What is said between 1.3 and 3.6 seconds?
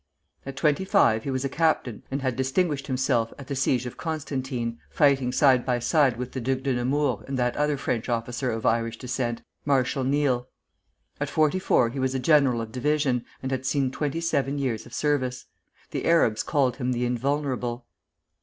a captain and had distinguished himself at the